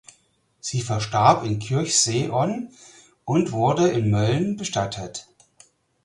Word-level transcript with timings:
Sie 0.59 0.81
verstarb 0.81 1.43
in 1.45 1.59
Kirchseeon 1.59 2.71
und 3.23 3.51
wurde 3.51 3.89
in 3.89 4.09
Mölln 4.09 4.55
bestattet. 4.55 5.27